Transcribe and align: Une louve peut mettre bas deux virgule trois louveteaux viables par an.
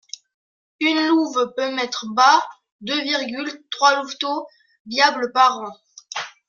Une 0.79 1.07
louve 1.09 1.53
peut 1.55 1.75
mettre 1.75 2.07
bas 2.07 2.43
deux 2.81 3.03
virgule 3.03 3.63
trois 3.69 4.01
louveteaux 4.01 4.47
viables 4.87 5.31
par 5.31 5.59
an. 5.59 5.77